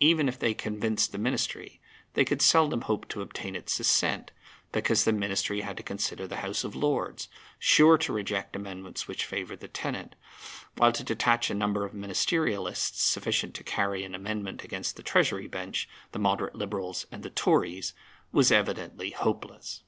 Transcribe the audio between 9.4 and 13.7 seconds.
the tenant, while to detach a number of Ministerialists sufficient to